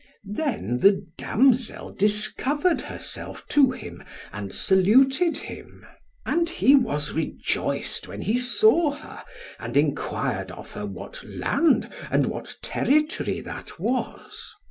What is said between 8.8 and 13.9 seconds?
her, and enquired of her, what land and what territory that